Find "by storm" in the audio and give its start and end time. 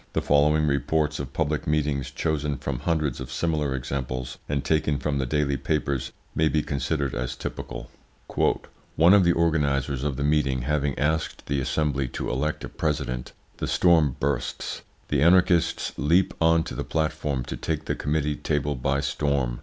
18.73-19.59